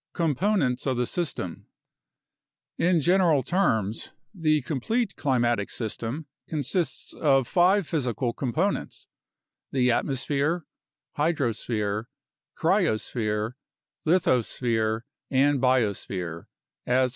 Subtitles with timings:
[0.13, 1.67] Components of the System
[2.79, 9.05] In general terms the complete climatic system consists of five physical components—
[9.71, 10.65] the atmosphere,
[11.19, 12.05] hydrosphere,
[12.57, 13.51] cryosphere,
[14.03, 17.09] lithosphere, and biosphere, as follows: 13 a CO H O o ♦=*